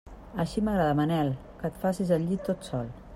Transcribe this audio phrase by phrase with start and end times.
[0.43, 1.29] Així m'agrada, Manel,
[1.61, 2.93] que et facis el llit tot sol.